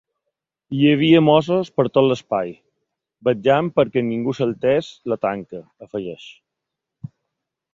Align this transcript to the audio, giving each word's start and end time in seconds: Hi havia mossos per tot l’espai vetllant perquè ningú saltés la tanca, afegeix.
Hi 0.77 0.79
havia 0.91 1.19
mossos 1.25 1.69
per 1.79 1.85
tot 1.97 2.07
l’espai 2.11 2.55
vetllant 3.29 3.69
perquè 3.81 4.05
ningú 4.09 4.35
saltés 4.39 4.91
la 5.13 5.19
tanca, 5.27 5.63
afegeix. 5.89 6.27